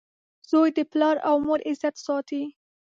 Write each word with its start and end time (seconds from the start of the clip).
•زوی 0.49 0.69
د 0.77 0.79
پلار 0.91 1.15
او 1.27 1.35
مور 1.45 1.59
عزت 1.69 1.95
ساتي. 2.05 2.43